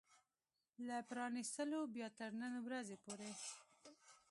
[0.87, 3.31] له پرانيستلو بيا تر نن ورځې پورې